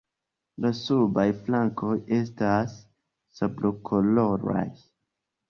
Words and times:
La 0.63 0.69
subaj 0.77 1.25
flankoj 1.41 1.91
estas 2.21 2.79
sablokoloraj. 3.41 4.67